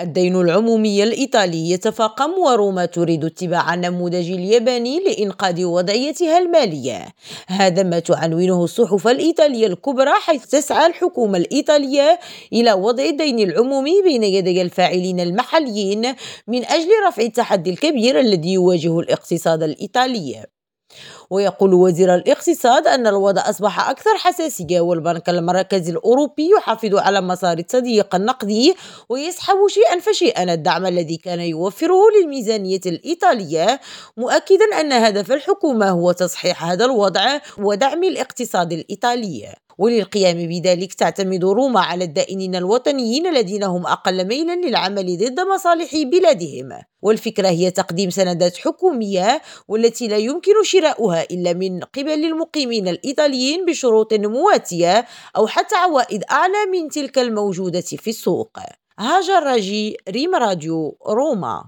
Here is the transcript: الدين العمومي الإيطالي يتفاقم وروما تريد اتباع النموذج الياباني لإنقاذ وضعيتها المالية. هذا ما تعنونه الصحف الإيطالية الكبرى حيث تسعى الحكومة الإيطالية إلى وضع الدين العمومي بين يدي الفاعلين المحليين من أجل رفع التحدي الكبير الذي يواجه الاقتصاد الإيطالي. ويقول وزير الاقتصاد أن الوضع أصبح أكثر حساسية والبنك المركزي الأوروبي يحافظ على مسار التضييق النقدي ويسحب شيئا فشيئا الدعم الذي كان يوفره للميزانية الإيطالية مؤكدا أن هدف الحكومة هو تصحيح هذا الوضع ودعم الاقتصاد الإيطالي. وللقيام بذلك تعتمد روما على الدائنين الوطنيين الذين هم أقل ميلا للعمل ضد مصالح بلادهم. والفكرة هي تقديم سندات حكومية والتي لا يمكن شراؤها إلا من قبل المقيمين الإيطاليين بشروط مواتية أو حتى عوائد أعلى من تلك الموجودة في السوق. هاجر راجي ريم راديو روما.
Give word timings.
الدين 0.00 0.36
العمومي 0.36 1.02
الإيطالي 1.02 1.70
يتفاقم 1.70 2.30
وروما 2.32 2.84
تريد 2.84 3.24
اتباع 3.24 3.74
النموذج 3.74 4.30
الياباني 4.30 5.00
لإنقاذ 5.00 5.64
وضعيتها 5.64 6.38
المالية. 6.38 7.14
هذا 7.46 7.82
ما 7.82 7.98
تعنونه 7.98 8.64
الصحف 8.64 9.08
الإيطالية 9.08 9.66
الكبرى 9.66 10.12
حيث 10.12 10.46
تسعى 10.46 10.86
الحكومة 10.86 11.38
الإيطالية 11.38 12.18
إلى 12.52 12.72
وضع 12.72 13.04
الدين 13.04 13.38
العمومي 13.38 14.02
بين 14.02 14.24
يدي 14.24 14.62
الفاعلين 14.62 15.20
المحليين 15.20 16.14
من 16.48 16.64
أجل 16.64 16.88
رفع 17.08 17.22
التحدي 17.22 17.70
الكبير 17.70 18.20
الذي 18.20 18.52
يواجه 18.52 19.00
الاقتصاد 19.00 19.62
الإيطالي. 19.62 20.44
ويقول 21.30 21.74
وزير 21.74 22.14
الاقتصاد 22.14 22.86
أن 22.86 23.06
الوضع 23.06 23.50
أصبح 23.50 23.90
أكثر 23.90 24.16
حساسية 24.16 24.80
والبنك 24.80 25.28
المركزي 25.28 25.92
الأوروبي 25.92 26.50
يحافظ 26.58 26.94
على 26.94 27.20
مسار 27.20 27.58
التضييق 27.58 28.14
النقدي 28.14 28.74
ويسحب 29.08 29.56
شيئا 29.68 30.00
فشيئا 30.00 30.54
الدعم 30.54 30.86
الذي 30.86 31.16
كان 31.16 31.40
يوفره 31.40 32.00
للميزانية 32.20 32.80
الإيطالية 32.86 33.80
مؤكدا 34.16 34.80
أن 34.80 34.92
هدف 34.92 35.32
الحكومة 35.32 35.90
هو 35.90 36.12
تصحيح 36.12 36.64
هذا 36.64 36.84
الوضع 36.84 37.40
ودعم 37.58 38.04
الاقتصاد 38.04 38.72
الإيطالي. 38.72 39.54
وللقيام 39.78 40.36
بذلك 40.36 40.94
تعتمد 40.94 41.44
روما 41.44 41.80
على 41.80 42.04
الدائنين 42.04 42.54
الوطنيين 42.54 43.26
الذين 43.26 43.64
هم 43.64 43.86
أقل 43.86 44.24
ميلا 44.24 44.56
للعمل 44.66 45.18
ضد 45.18 45.40
مصالح 45.40 45.90
بلادهم. 45.94 46.68
والفكرة 47.02 47.48
هي 47.48 47.70
تقديم 47.70 48.10
سندات 48.10 48.56
حكومية 48.56 49.42
والتي 49.68 50.08
لا 50.08 50.16
يمكن 50.16 50.52
شراؤها 50.62 51.13
إلا 51.22 51.52
من 51.52 51.80
قبل 51.80 52.24
المقيمين 52.24 52.88
الإيطاليين 52.88 53.64
بشروط 53.64 54.14
مواتية 54.14 55.06
أو 55.36 55.46
حتى 55.46 55.76
عوائد 55.76 56.24
أعلى 56.30 56.66
من 56.72 56.88
تلك 56.88 57.18
الموجودة 57.18 57.80
في 57.80 58.10
السوق. 58.10 58.58
هاجر 58.98 59.42
راجي 59.42 59.96
ريم 60.08 60.34
راديو 60.34 60.96
روما. 61.06 61.62